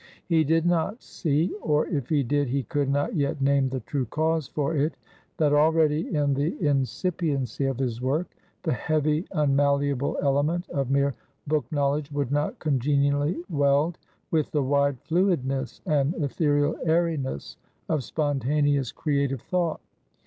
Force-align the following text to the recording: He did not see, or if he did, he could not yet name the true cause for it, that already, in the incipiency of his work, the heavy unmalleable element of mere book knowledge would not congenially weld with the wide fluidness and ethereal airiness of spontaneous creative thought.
He 0.25 0.43
did 0.43 0.65
not 0.65 1.03
see, 1.03 1.53
or 1.61 1.85
if 1.85 2.09
he 2.09 2.23
did, 2.23 2.47
he 2.47 2.63
could 2.63 2.89
not 2.89 3.15
yet 3.15 3.39
name 3.39 3.69
the 3.69 3.81
true 3.81 4.07
cause 4.07 4.47
for 4.47 4.75
it, 4.75 4.95
that 5.37 5.53
already, 5.53 6.15
in 6.15 6.33
the 6.33 6.57
incipiency 6.59 7.65
of 7.65 7.77
his 7.77 8.01
work, 8.01 8.25
the 8.63 8.73
heavy 8.73 9.27
unmalleable 9.31 10.17
element 10.23 10.67
of 10.71 10.89
mere 10.89 11.13
book 11.45 11.71
knowledge 11.71 12.11
would 12.11 12.31
not 12.31 12.57
congenially 12.57 13.43
weld 13.47 13.99
with 14.31 14.49
the 14.49 14.63
wide 14.63 14.97
fluidness 15.03 15.81
and 15.85 16.15
ethereal 16.15 16.75
airiness 16.83 17.57
of 17.87 18.03
spontaneous 18.03 18.91
creative 18.91 19.41
thought. 19.43 19.81